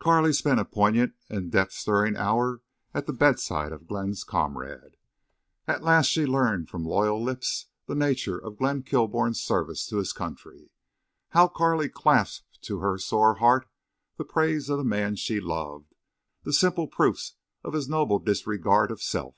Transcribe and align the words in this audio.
Carley 0.00 0.32
spent 0.32 0.58
a 0.58 0.64
poignant 0.64 1.12
and 1.30 1.52
depth 1.52 1.70
stirring 1.70 2.16
hour 2.16 2.62
at 2.92 3.06
the 3.06 3.12
bedside 3.12 3.70
of 3.70 3.86
Glenn's 3.86 4.24
comrade. 4.24 4.96
At 5.68 5.84
last 5.84 6.06
she 6.06 6.26
learned 6.26 6.68
from 6.68 6.84
loyal 6.84 7.22
lips 7.22 7.66
the 7.86 7.94
nature 7.94 8.36
of 8.38 8.56
Glenn 8.56 8.82
Kilbourne's 8.82 9.40
service 9.40 9.86
to 9.86 9.98
his 9.98 10.12
country. 10.12 10.72
How 11.28 11.46
Carley 11.46 11.88
clasped 11.88 12.60
to 12.62 12.80
her 12.80 12.98
sore 12.98 13.34
heart 13.36 13.68
the 14.16 14.24
praise 14.24 14.68
of 14.68 14.78
the 14.78 14.84
man 14.84 15.14
she 15.14 15.38
loved—the 15.38 16.52
simple 16.54 16.88
proofs 16.88 17.34
of 17.62 17.74
his 17.74 17.88
noble 17.88 18.18
disregard 18.18 18.90
of 18.90 19.00
self! 19.00 19.36